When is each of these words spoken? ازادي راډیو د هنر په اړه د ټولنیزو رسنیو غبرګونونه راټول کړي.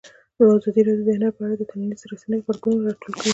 ازادي 0.55 0.81
راډیو 0.87 1.05
د 1.07 1.09
هنر 1.15 1.31
په 1.35 1.41
اړه 1.45 1.55
د 1.57 1.63
ټولنیزو 1.69 2.09
رسنیو 2.13 2.43
غبرګونونه 2.43 2.87
راټول 2.91 3.11
کړي. 3.17 3.29